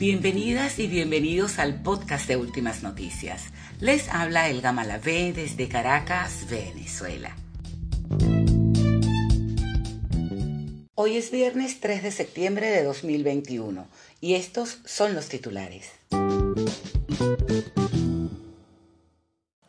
[0.00, 3.52] Bienvenidas y bienvenidos al podcast de Últimas Noticias.
[3.80, 7.36] Les habla Elga Malavé desde Caracas, Venezuela.
[10.94, 13.86] Hoy es viernes 3 de septiembre de 2021
[14.22, 15.92] y estos son los titulares.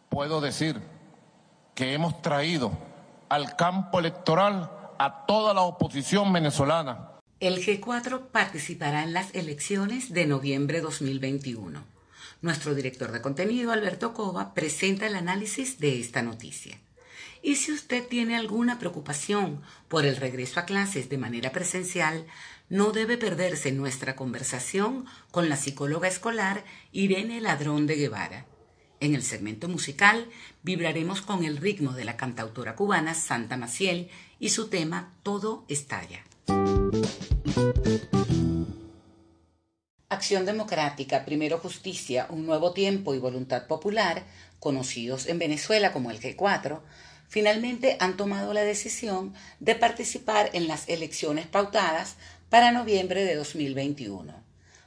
[0.08, 0.80] Puedo decir
[1.76, 2.72] que hemos traído
[3.28, 7.11] al campo electoral a toda la oposición venezolana
[7.42, 11.84] el G4 participará en las elecciones de noviembre 2021.
[12.44, 16.78] Nuestro director de contenido, Alberto Cova, presenta el análisis de esta noticia.
[17.42, 22.28] Y si usted tiene alguna preocupación por el regreso a clases de manera presencial,
[22.70, 28.46] no debe perderse nuestra conversación con la psicóloga escolar Irene Ladrón de Guevara.
[29.00, 30.28] En el segmento musical
[30.62, 36.24] vibraremos con el ritmo de la cantautora cubana Santa Maciel y su tema Todo estalla.
[40.10, 44.24] Acción Democrática, Primero Justicia, Un Nuevo Tiempo y Voluntad Popular,
[44.60, 46.80] conocidos en Venezuela como el G4,
[47.28, 52.18] finalmente han tomado la decisión de participar en las elecciones pautadas
[52.50, 54.34] para noviembre de 2021.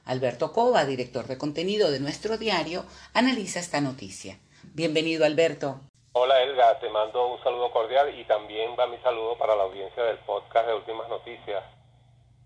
[0.04, 4.38] Alberto Cova, director de contenido de nuestro diario, analiza esta noticia.
[4.74, 5.80] Bienvenido, Alberto.
[6.16, 10.00] Hola Elga, te mando un saludo cordial y también va mi saludo para la audiencia
[10.04, 11.64] del podcast de Últimas Noticias.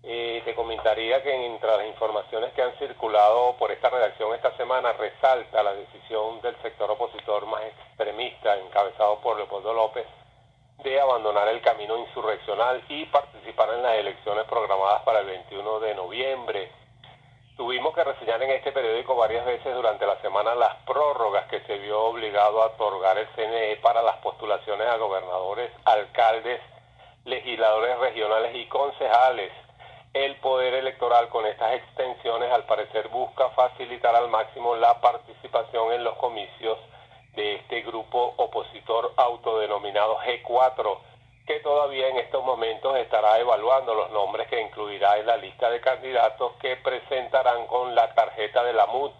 [0.01, 4.93] Eh, te comentaría que entre las informaciones que han circulado por esta redacción esta semana
[4.93, 10.07] resalta la decisión del sector opositor más extremista, encabezado por Leopoldo López,
[10.83, 15.93] de abandonar el camino insurreccional y participar en las elecciones programadas para el 21 de
[15.93, 16.71] noviembre
[17.59, 21.77] Tuvimos que reseñar en este periódico varias veces durante la semana las prórrogas que se
[21.79, 26.61] vio obligado a otorgar el CNE para las postulaciones a gobernadores, alcaldes,
[27.25, 29.51] legisladores regionales y concejales.
[30.13, 36.05] El poder electoral con estas extensiones al parecer busca facilitar al máximo la participación en
[36.05, 36.79] los comicios
[37.35, 40.97] de este grupo opositor autodenominado G4
[41.45, 42.88] que todavía en estos momentos
[43.37, 48.63] evaluando los nombres que incluirá en la lista de candidatos que presentarán con la tarjeta
[48.63, 49.11] de la MUD,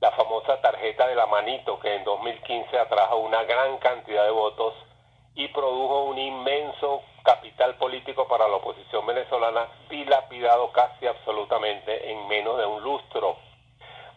[0.00, 4.74] la famosa tarjeta de la manito que en 2015 atrajo una gran cantidad de votos
[5.34, 12.58] y produjo un inmenso capital político para la oposición venezolana, dilapidado casi absolutamente en menos
[12.58, 13.36] de un lustro.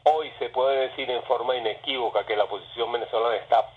[0.03, 3.67] Hoy se puede decir en forma inequívoca que la oposición venezolana está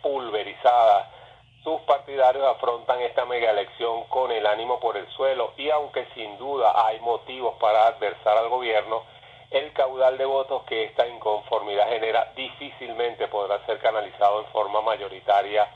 [2.25, 6.99] afrontan esta mega elección con el ánimo por el suelo y aunque sin duda hay
[7.01, 9.03] motivos para adversar al gobierno,
[9.51, 15.69] el caudal de votos que esta inconformidad genera difícilmente podrá ser canalizado en forma mayoritaria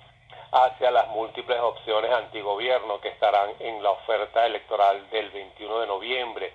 [0.50, 6.52] hacia las múltiples opciones antigobierno que estarán en la oferta electoral del 21 de noviembre.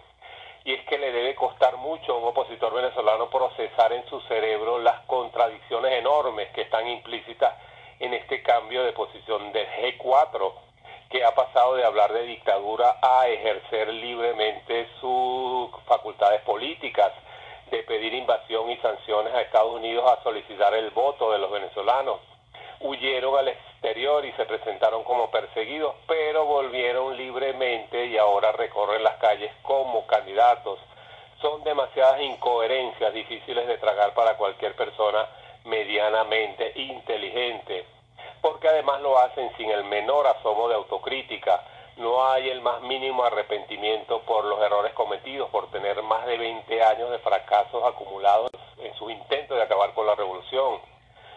[0.66, 4.80] Y es que le debe costar mucho a un opositor venezolano procesar en su cerebro
[4.80, 7.54] las contradicciones enormes que están implícitas
[8.00, 10.54] en este cambio de posición del G4,
[11.10, 17.12] que ha pasado de hablar de dictadura a ejercer libremente sus facultades políticas,
[17.70, 22.20] de pedir invasión y sanciones a Estados Unidos a solicitar el voto de los venezolanos.
[22.80, 29.18] Huyeron al exterior y se presentaron como perseguidos, pero volvieron libremente y ahora recorren las
[29.18, 30.80] calles como candidatos.
[31.42, 35.28] Son demasiadas incoherencias difíciles de tragar para cualquier persona
[35.66, 37.86] medianamente inteligente,
[38.42, 41.64] porque además lo hacen sin el menor asomo de autocrítica.
[41.98, 46.84] No hay el más mínimo arrepentimiento por los errores cometidos, por tener más de 20
[46.84, 50.80] años de fracasos acumulados en su intento de acabar con la revolución.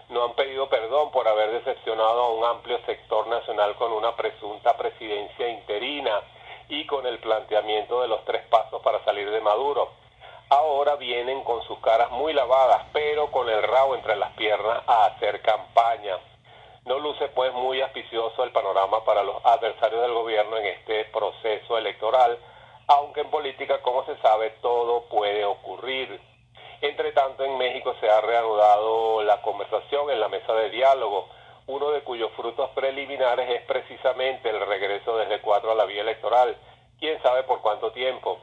[0.09, 4.77] No han pedido perdón por haber decepcionado a un amplio sector nacional con una presunta
[4.77, 6.23] presidencia interina
[6.69, 10.06] y con el planteamiento de los tres pasos para salir de Maduro
[10.49, 15.07] ahora vienen con sus caras muy lavadas, pero con el rabo entre las piernas a
[15.07, 16.19] hacer campaña.
[16.85, 21.77] No luce pues muy auspicioso el panorama para los adversarios del gobierno en este proceso
[21.77, 22.39] electoral,
[22.87, 26.21] aunque en política, como se sabe, todo puede ocurrir.
[26.81, 31.29] Entre tanto, en México se ha reanudado la conversación en la mesa de diálogo,
[31.67, 36.57] uno de cuyos frutos preliminares es precisamente el regreso desde cuatro a la vía electoral,
[37.01, 38.39] quién sabe por cuánto tiempo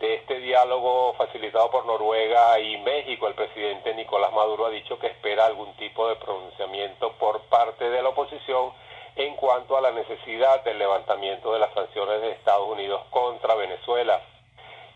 [0.00, 5.08] de este diálogo facilitado por Noruega y México, el presidente Nicolás Maduro ha dicho que
[5.08, 8.72] espera algún tipo de pronunciamiento por parte de la oposición
[9.16, 14.20] en cuanto a la necesidad del levantamiento de las sanciones de Estados Unidos contra Venezuela.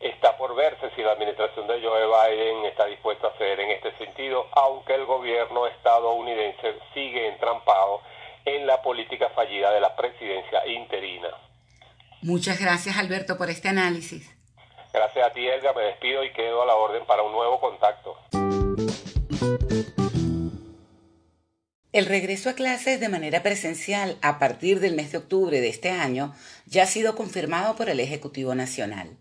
[0.00, 3.96] Está por verse si la administración de Joe Biden está dispuesta a ceder en este
[3.96, 8.00] sentido, aunque el gobierno estadounidense sigue entrampado
[8.44, 11.28] en la política fallida de la presidencia interina.
[12.22, 14.35] Muchas gracias Alberto por este análisis.
[14.96, 18.16] Gracias a ti, Elga, me despido y quedo a la orden para un nuevo contacto.
[21.92, 25.90] El regreso a clases de manera presencial a partir del mes de octubre de este
[25.90, 26.34] año
[26.64, 29.18] ya ha sido confirmado por el Ejecutivo Nacional.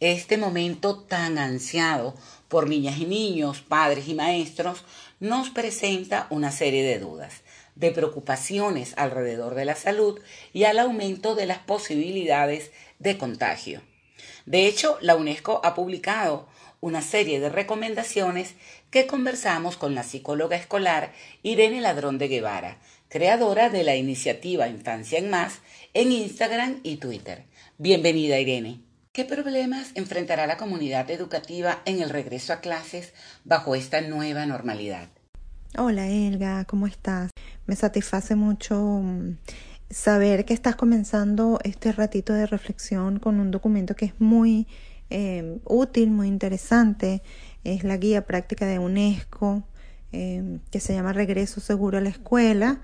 [0.00, 2.14] Este momento tan ansiado
[2.48, 4.82] por niñas y niños, padres y maestros,
[5.20, 7.42] nos presenta una serie de dudas,
[7.74, 10.18] de preocupaciones alrededor de la salud
[10.54, 13.82] y al aumento de las posibilidades de contagio.
[14.46, 16.48] De hecho, la UNESCO ha publicado
[16.80, 18.54] una serie de recomendaciones
[18.90, 21.12] que conversamos con la psicóloga escolar
[21.42, 22.78] Irene Ladrón de Guevara,
[23.08, 25.60] creadora de la iniciativa Infancia en Más
[25.94, 27.44] en Instagram y Twitter.
[27.78, 28.80] Bienvenida, Irene.
[29.12, 33.12] ¿Qué problemas enfrentará la comunidad educativa en el regreso a clases
[33.44, 35.08] bajo esta nueva normalidad?
[35.78, 37.30] Hola Elga, ¿cómo estás?
[37.66, 39.36] Me satisface mucho mm,
[39.92, 44.66] saber que estás comenzando este ratito de reflexión con un documento que es muy
[45.10, 47.22] eh, útil, muy interesante.
[47.62, 49.62] Es la guía práctica de UNESCO
[50.12, 52.80] eh, que se llama Regreso Seguro a la Escuela.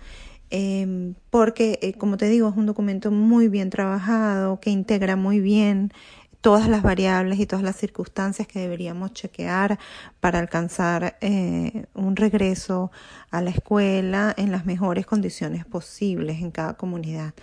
[0.50, 5.92] Eh, porque, como te digo, es un documento muy bien trabajado, que integra muy bien
[6.40, 9.78] todas las variables y todas las circunstancias que deberíamos chequear
[10.20, 12.92] para alcanzar eh, un regreso
[13.30, 17.34] a la escuela en las mejores condiciones posibles en cada comunidad.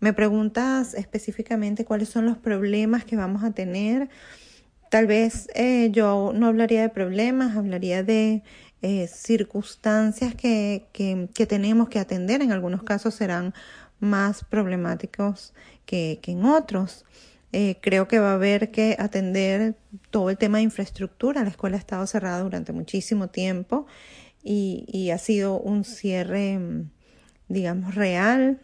[0.00, 4.08] Me preguntas específicamente cuáles son los problemas que vamos a tener.
[4.90, 8.42] Tal vez eh, yo no hablaría de problemas, hablaría de
[8.82, 12.42] eh, circunstancias que, que, que, tenemos que atender.
[12.42, 13.54] En algunos casos serán
[14.00, 15.54] más problemáticos
[15.86, 17.04] que, que en otros.
[17.52, 19.74] Eh, creo que va a haber que atender
[20.10, 21.42] todo el tema de infraestructura.
[21.42, 23.86] La escuela ha estado cerrada durante muchísimo tiempo
[24.42, 26.90] y, ha sido un cierre, mm,
[27.48, 28.60] digamos, real.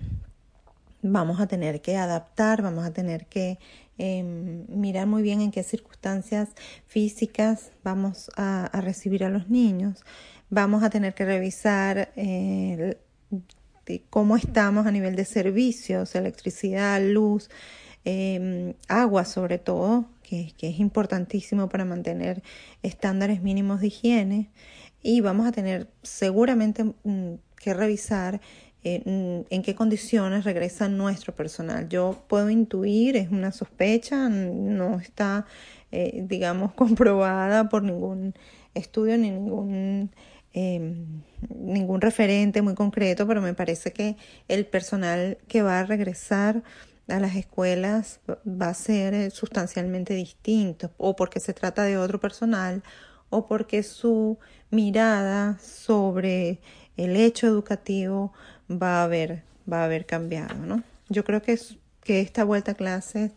[1.03, 3.59] Vamos a tener que adaptar, vamos a tener que
[3.99, 4.23] eh,
[4.69, 6.51] mirar muy bien en qué circunstancias
[6.87, 10.05] físicas vamos a, a recibir a los niños.
[10.51, 12.99] Vamos a tener que revisar eh,
[14.11, 17.51] cómo estamos a nivel de servicios, electricidad, luz,
[18.07, 22.43] eh, agua sobre todo, que, es importantísimo para mantener
[22.83, 24.51] estándares mínimos de higiene.
[25.03, 28.41] Y vamos a tener seguramente mm, que revisar
[28.85, 31.89] eh, mm, en qué condiciones regresa nuestro personal.
[31.89, 35.45] Yo puedo intuir, es una sospecha, no está,
[35.91, 38.35] eh, digamos, comprobada por ningún
[38.75, 40.11] estudio ni ningún
[40.55, 40.95] eh,
[41.51, 44.17] ningún referente muy concreto, pero me parece que
[44.49, 46.63] el personal que va a regresar
[47.09, 52.21] a las escuelas va a ser eh, sustancialmente distinto, o porque se trata de otro
[52.21, 52.83] personal,
[53.31, 54.39] o porque su
[54.71, 56.61] mirada sobre
[56.97, 58.33] el hecho educativo
[58.71, 60.83] va a haber, va a haber cambiado, ¿no?
[61.09, 63.33] Yo creo que, es, que esta vuelta a clases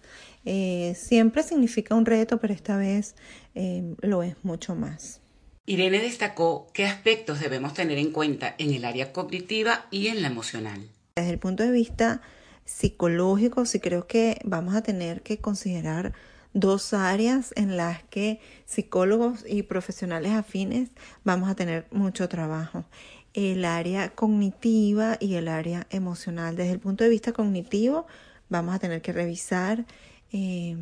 [0.45, 3.15] eh, siempre significa un reto, pero esta vez
[3.55, 5.21] eh, lo es mucho más.
[5.65, 10.29] Irene destacó qué aspectos debemos tener en cuenta en el área cognitiva y en la
[10.29, 10.89] emocional.
[11.15, 12.21] Desde el punto de vista
[12.69, 16.13] psicológico, sí creo que vamos a tener que considerar
[16.53, 20.91] dos áreas en las que psicólogos y profesionales afines
[21.23, 22.85] vamos a tener mucho trabajo.
[23.33, 26.55] El área cognitiva y el área emocional.
[26.55, 28.05] Desde el punto de vista cognitivo,
[28.49, 29.85] vamos a tener que revisar
[30.31, 30.77] eh,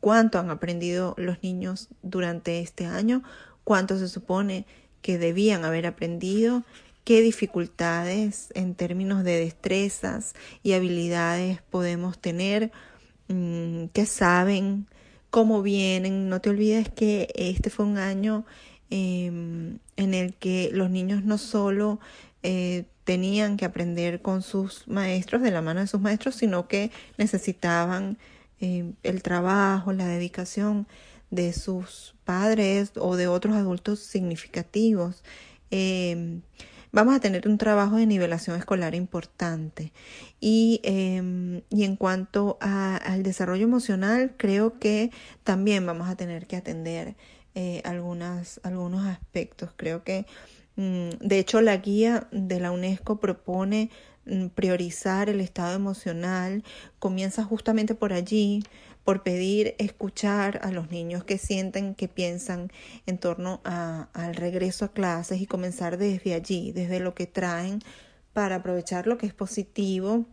[0.00, 3.22] cuánto han aprendido los niños durante este año,
[3.64, 4.66] cuánto se supone
[5.02, 6.64] que debían haber aprendido
[7.04, 12.72] qué dificultades en términos de destrezas y habilidades podemos tener,
[13.28, 14.86] mm, qué saben,
[15.30, 16.28] cómo vienen.
[16.28, 18.44] No te olvides que este fue un año
[18.90, 21.98] em, en el que los niños no solo
[22.42, 26.90] eh, tenían que aprender con sus maestros, de la mano de sus maestros, sino que
[27.18, 28.18] necesitaban
[28.60, 30.86] em, el trabajo, la dedicación
[31.30, 35.24] de sus padres o de otros adultos significativos.
[35.70, 36.42] Em,
[36.92, 39.92] vamos a tener un trabajo de nivelación escolar importante.
[40.40, 45.10] Y, eh, y en cuanto a, al desarrollo emocional, creo que
[45.42, 47.16] también vamos a tener que atender
[47.54, 48.58] eh, algunos
[49.06, 49.70] aspectos.
[49.76, 50.26] Creo que,
[50.76, 53.90] mm, de hecho, la guía de la UNESCO propone
[54.24, 56.64] mm, priorizar el estado emocional,
[56.98, 58.62] comienza justamente por allí,
[59.04, 62.70] por pedir escuchar a los niños que sienten, que piensan
[63.06, 67.80] en torno a, al regreso a clases y comenzar desde allí, desde lo que traen,
[68.32, 70.26] para aprovechar lo que es positivo,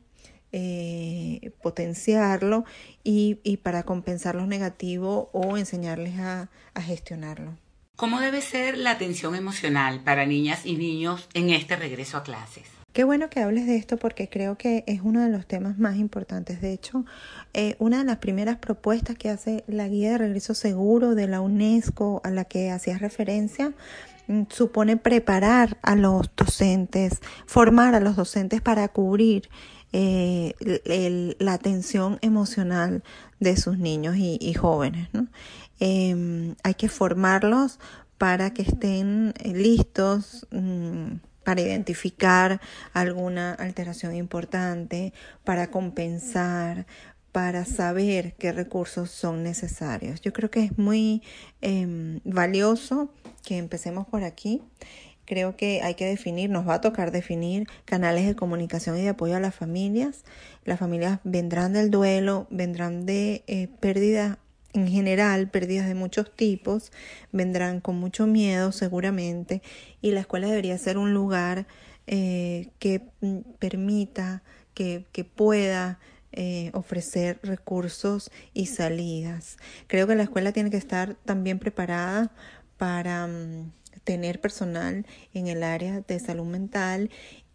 [0.51, 2.65] eh, potenciarlo
[3.03, 6.49] y, para compensar lo negativo o enseñarles a
[6.81, 7.57] gestionarlo.
[7.99, 12.78] ¿Cómo debe ser la atención emocional para niñas y niños en este regreso a clases?
[12.99, 15.95] Qué bueno que hables de esto porque creo que es uno de los temas más
[15.95, 16.59] importantes.
[16.59, 17.05] De hecho,
[17.53, 21.39] eh, una de las primeras propuestas que hace la Guía de Regreso Seguro de la
[21.39, 23.71] UNESCO a la que hacías referencia
[24.27, 29.47] mm, supone preparar a los docentes, formar a los docentes para cubrir
[29.93, 30.55] eh,
[31.39, 33.01] la atención emocional
[33.39, 35.07] de sus niños y, jóvenes.
[35.79, 37.79] Em, hay que formarlos
[38.17, 42.61] para que estén eh, listos mm, para identificar
[42.93, 45.13] alguna alteración importante,
[45.43, 46.85] para compensar,
[47.31, 50.21] para saber qué recursos son necesarios.
[50.21, 51.23] Yo creo que es muy
[51.61, 53.11] em, valioso
[53.43, 54.61] que empecemos por aquí.
[55.25, 59.09] Creo que hay que definir, nos va a tocar definir canales de comunicación y de
[59.09, 60.25] apoyo a las familias.
[60.65, 64.37] Las familias vendrán del duelo, vendrán de eh, pérdida
[64.73, 66.91] en general, pérdidas de muchos tipos,
[67.31, 69.61] vendrán con mucho miedo seguramente
[70.01, 71.67] y la escuela debería ser un lugar
[72.07, 75.99] eh, que mm, permita, que, que pueda
[76.31, 79.57] eh, ofrecer recursos y salidas.
[79.87, 82.31] Creo que la escuela tiene que estar también preparada
[82.77, 83.71] para mm,
[84.03, 87.09] tener personal en el área de salud mental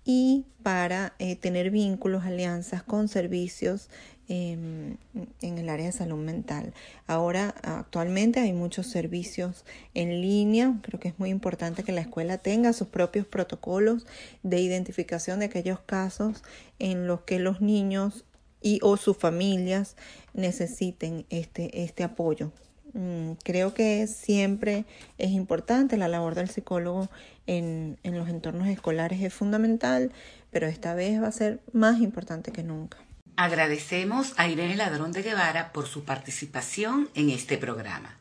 [0.05, 3.89] y para eh, tener vínculos, alianzas con servicios
[4.29, 4.97] em,
[5.41, 6.75] en el área de salud mental.
[7.07, 10.79] Ahora, actualmente hay muchos servicios en línea.
[10.83, 14.07] Creo que es muy importante que la escuela tenga sus propios protocolos
[14.43, 16.43] de identificación de aquellos casos
[16.79, 18.25] en los que los niños
[18.61, 19.97] y o sus familias
[20.33, 22.51] necesiten este, este apoyo.
[22.95, 24.85] Mm, creo que siempre
[25.19, 27.11] es importante la labor del psicólogo
[27.47, 30.13] en, en los entornos escolares es fundamental,
[30.51, 32.99] pero esta vez va a ser más importante que nunca.
[33.37, 38.17] Agradecemos a Irene Ladrón de Guevara por su participación en este programa.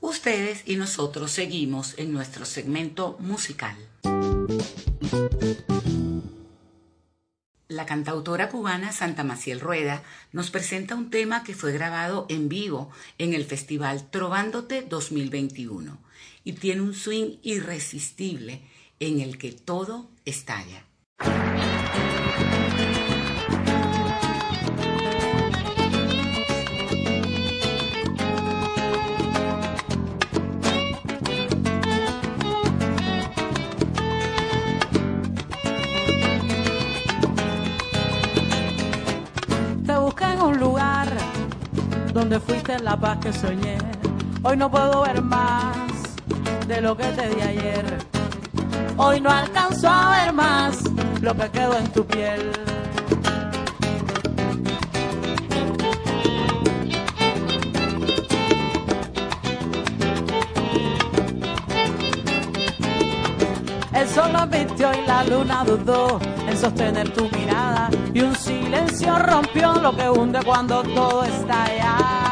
[0.00, 3.76] Ustedes y nosotros seguimos en nuestro segmento musical.
[7.76, 10.02] La cantautora cubana Santa Maciel Rueda
[10.32, 15.98] nos presenta un tema que fue grabado en vivo en el festival Trovándote 2021
[16.42, 18.62] y tiene un swing irresistible
[18.98, 20.86] en el que todo estalla.
[42.82, 43.78] La paz que soñé.
[44.42, 45.76] Hoy no puedo ver más
[46.66, 47.98] de lo que te di ayer.
[48.96, 50.78] Hoy no alcanzo a ver más
[51.20, 52.52] lo que quedó en tu piel.
[63.92, 66.18] El sol lo vistió y la luna dudó
[66.48, 72.25] en sostener tu mirada y un silencio rompió lo que hunde cuando todo está allá.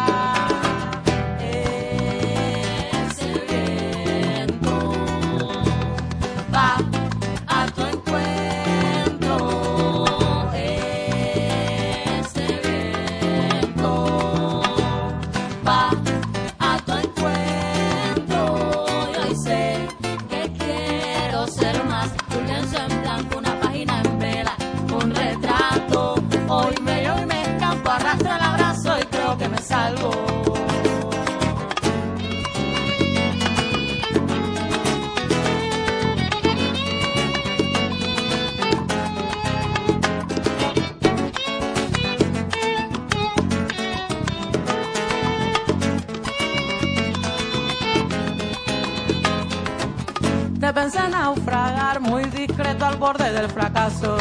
[50.73, 54.17] Pensé naufragar muy discreto al borde del fracaso.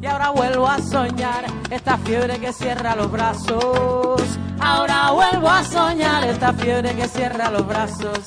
[0.00, 4.22] Y ahora vuelvo a soñar esta fiebre que cierra los brazos.
[4.58, 8.18] Ahora vuelvo a soñar esta fiebre que cierra los brazos.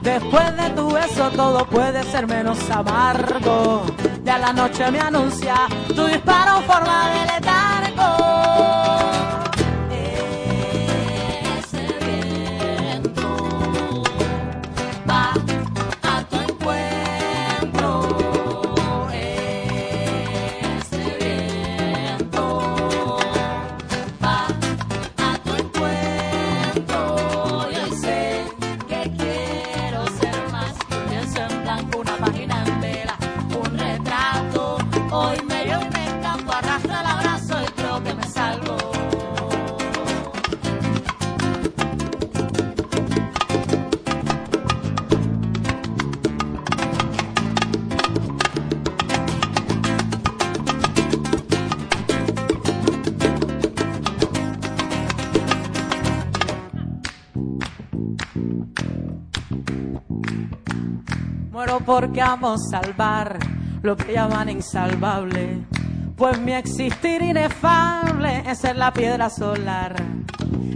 [0.00, 3.84] Después de tu beso todo puede ser menos amargo.
[4.32, 5.54] Ya la noche me anuncia
[5.88, 7.81] tu disparo forma de letargo.
[61.84, 63.38] Porque amo salvar
[63.82, 65.64] lo que llaman insalvable.
[66.16, 69.96] Pues mi existir inefable es ser la piedra solar.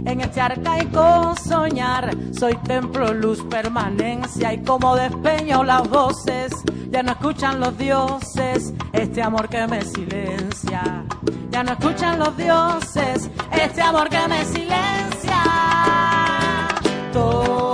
[0.05, 6.53] En este arcaico soñar soy templo, luz, permanencia y como despeño las voces
[6.89, 11.03] ya no escuchan los dioses este amor que me silencia.
[11.49, 15.43] Ya no escuchan los dioses este amor que me silencia.
[17.11, 17.66] Todo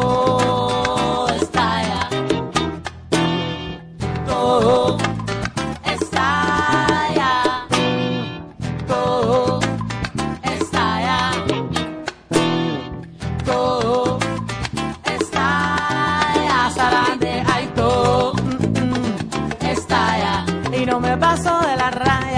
[21.92, 22.32] la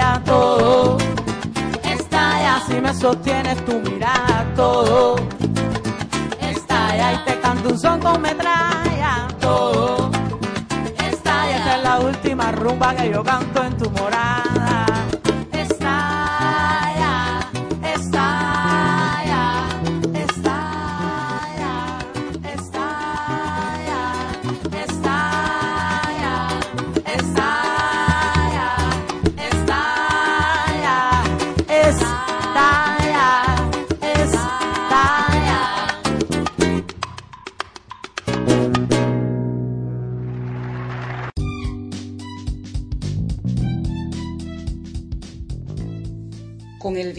[2.40, 2.62] ya.
[2.66, 5.16] Si me sostienes tu mirada, todo
[6.40, 9.28] estalla y te canto un son con metralla.
[9.40, 10.10] Todo
[10.98, 11.56] estalla.
[11.56, 14.86] Esta es la última rumba que yo canto en tu morada.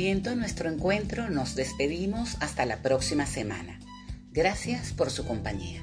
[0.08, 3.78] Nuestro encuentro nos despedimos hasta la próxima semana.
[4.32, 5.82] Gracias por su compañía.